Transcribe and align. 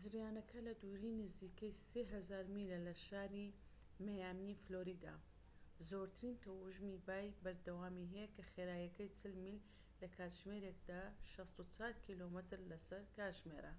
زریانەکە 0.00 0.58
لە 0.66 0.72
دووری 0.82 1.18
نزیکەی 1.22 1.78
3000 1.90 2.44
میلە 2.54 2.78
لە 2.86 2.94
شاری 3.06 3.54
مەیامی 4.06 4.58
فلۆریدا، 4.62 5.16
زۆرترین 5.90 6.34
تەوژمی 6.44 7.02
بای 7.08 7.36
بەردەوامی 7.44 8.10
هەیە 8.14 8.26
کە 8.34 8.42
خێراییەکەی 8.50 9.14
40 9.18 9.36
میل 9.44 9.58
لە 10.00 10.06
کاتژمێرێکدا 10.16 11.02
64 11.34 12.02
کیلۆمەتر 12.04 12.60
لە 12.70 12.78
سەر 12.86 13.04
کاتژمێرە 13.16 13.74